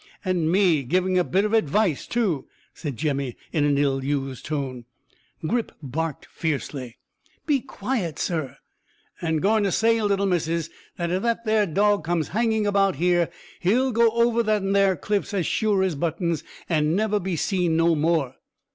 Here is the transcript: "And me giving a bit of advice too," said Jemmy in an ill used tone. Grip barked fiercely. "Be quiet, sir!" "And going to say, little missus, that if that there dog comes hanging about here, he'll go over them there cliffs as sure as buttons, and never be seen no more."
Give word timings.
"And 0.25 0.51
me 0.51 0.81
giving 0.81 1.19
a 1.19 1.23
bit 1.23 1.45
of 1.45 1.53
advice 1.53 2.07
too," 2.07 2.47
said 2.73 2.97
Jemmy 2.97 3.35
in 3.51 3.65
an 3.65 3.77
ill 3.77 4.03
used 4.03 4.47
tone. 4.47 4.85
Grip 5.45 5.73
barked 5.83 6.25
fiercely. 6.25 6.97
"Be 7.45 7.59
quiet, 7.59 8.17
sir!" 8.17 8.57
"And 9.21 9.43
going 9.43 9.63
to 9.63 9.71
say, 9.71 10.01
little 10.01 10.25
missus, 10.25 10.71
that 10.97 11.11
if 11.11 11.21
that 11.21 11.45
there 11.45 11.67
dog 11.67 12.03
comes 12.03 12.29
hanging 12.29 12.65
about 12.65 12.95
here, 12.95 13.29
he'll 13.59 13.91
go 13.91 14.09
over 14.09 14.41
them 14.41 14.71
there 14.71 14.95
cliffs 14.95 15.35
as 15.35 15.45
sure 15.45 15.83
as 15.83 15.93
buttons, 15.93 16.43
and 16.67 16.95
never 16.95 17.19
be 17.19 17.35
seen 17.35 17.77
no 17.77 17.93
more." 17.93 18.33